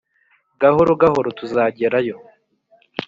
Gahoro 0.61 0.91
gahoro 1.01 1.29
tuzagerayo 1.39 2.15